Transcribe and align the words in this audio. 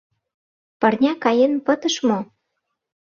Пырня 0.79 1.13
каен 1.23 1.53
пытыш 1.65 1.95
мо? 2.07 2.19